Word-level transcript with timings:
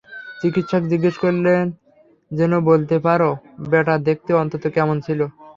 চিকিৎসক 0.41 0.81
জিজ্ঞেস 0.91 1.15
করলে 1.23 1.53
যেন 2.31 2.53
বলতে 2.69 2.95
পারো 3.05 3.29
ব্যাটা 3.69 3.95
দেখতে 4.07 4.31
অন্তত 4.41 4.63
কেমন 4.75 4.97
ছিল। 5.05 5.19